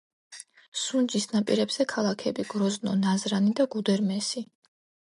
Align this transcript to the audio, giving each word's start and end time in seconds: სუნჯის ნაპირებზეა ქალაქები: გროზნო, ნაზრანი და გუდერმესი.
სუნჯის 0.83 1.27
ნაპირებზეა 1.33 1.87
ქალაქები: 1.93 2.49
გროზნო, 2.57 2.97
ნაზრანი 3.05 3.57
და 3.63 3.71
გუდერმესი. 3.79 4.49